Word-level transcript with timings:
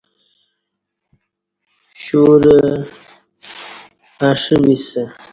شورہ 2.03 2.59
اݜہ 4.27 4.57
بِسہ 4.63 5.03